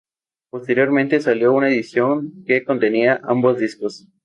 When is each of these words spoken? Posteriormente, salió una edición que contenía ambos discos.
Posteriormente, 0.49 1.19
salió 1.19 1.53
una 1.53 1.69
edición 1.69 2.43
que 2.47 2.63
contenía 2.63 3.21
ambos 3.23 3.59
discos. 3.59 4.07